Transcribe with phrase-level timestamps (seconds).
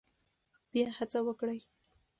[0.71, 1.59] بیا هڅه وکړئ.